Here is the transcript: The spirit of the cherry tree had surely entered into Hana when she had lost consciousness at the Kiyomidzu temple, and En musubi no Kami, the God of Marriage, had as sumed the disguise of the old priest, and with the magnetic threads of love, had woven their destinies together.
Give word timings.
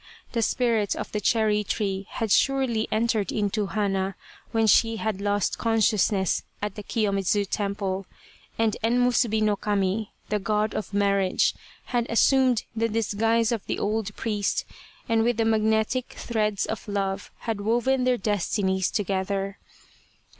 The 0.31 0.41
spirit 0.41 0.95
of 0.95 1.11
the 1.11 1.21
cherry 1.21 1.63
tree 1.63 2.07
had 2.09 2.31
surely 2.31 2.87
entered 2.91 3.31
into 3.31 3.67
Hana 3.67 4.15
when 4.51 4.65
she 4.65 4.95
had 4.97 5.21
lost 5.21 5.59
consciousness 5.59 6.41
at 6.59 6.73
the 6.73 6.81
Kiyomidzu 6.81 7.45
temple, 7.51 8.07
and 8.57 8.75
En 8.81 8.97
musubi 8.97 9.41
no 9.43 9.55
Kami, 9.55 10.11
the 10.29 10.39
God 10.39 10.73
of 10.73 10.91
Marriage, 10.91 11.53
had 11.85 12.07
as 12.07 12.19
sumed 12.19 12.63
the 12.75 12.89
disguise 12.89 13.51
of 13.51 13.63
the 13.67 13.77
old 13.77 14.15
priest, 14.15 14.65
and 15.07 15.21
with 15.23 15.37
the 15.37 15.45
magnetic 15.45 16.13
threads 16.17 16.65
of 16.65 16.87
love, 16.87 17.29
had 17.41 17.61
woven 17.61 18.03
their 18.03 18.17
destinies 18.17 18.89
together. 18.89 19.59